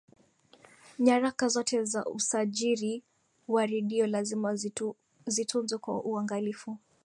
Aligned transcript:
nyaraka 0.99 1.47
zote 1.47 1.83
za 1.83 2.05
usajiri 2.05 3.03
wa 3.47 3.65
redio 3.65 4.07
lazima 4.07 4.55
zitunzwe 5.27 5.77
kwa 5.79 6.03
uangalifu 6.03 6.77